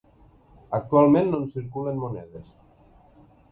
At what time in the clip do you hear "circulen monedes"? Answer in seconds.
1.53-2.51